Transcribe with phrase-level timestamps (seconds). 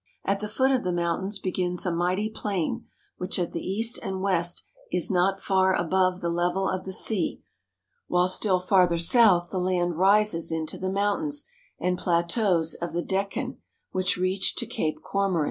[0.25, 4.19] At the foot of the mountains begins a mighty plain which at the east and
[4.19, 7.43] west is not far above the level of the sea,
[8.07, 11.45] while still farther south the land rises into the mountains
[11.79, 13.57] and plateaus of the Dekkan
[13.91, 15.39] which reach to Cape Comorin.